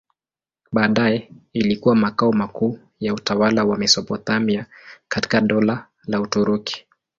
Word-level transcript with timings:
Baadaye 0.71 1.29
ilikuwa 1.53 1.95
makao 1.95 2.31
makuu 2.31 2.79
ya 2.99 3.13
utawala 3.13 3.63
wa 3.63 3.77
Mesopotamia 3.77 4.65
katika 5.07 5.41
Dola 5.41 5.87
la 6.07 6.21
Uturuki. 6.21 6.85